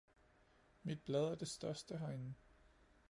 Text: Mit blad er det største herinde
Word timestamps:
Mit 0.81 1.03
blad 1.05 1.25
er 1.31 1.35
det 1.35 1.47
største 1.47 1.97
herinde 1.97 2.33